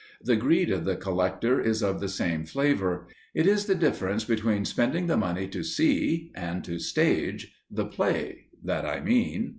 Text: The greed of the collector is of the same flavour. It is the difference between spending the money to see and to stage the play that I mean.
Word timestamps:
The 0.23 0.35
greed 0.35 0.71
of 0.71 0.83
the 0.83 0.95
collector 0.95 1.61
is 1.61 1.83
of 1.83 1.99
the 1.99 2.09
same 2.09 2.43
flavour. 2.43 3.05
It 3.35 3.45
is 3.45 3.67
the 3.67 3.75
difference 3.75 4.23
between 4.25 4.65
spending 4.65 5.05
the 5.05 5.15
money 5.15 5.47
to 5.49 5.63
see 5.63 6.31
and 6.33 6.63
to 6.63 6.79
stage 6.79 7.53
the 7.69 7.85
play 7.85 8.45
that 8.63 8.83
I 8.83 9.01
mean. 9.01 9.49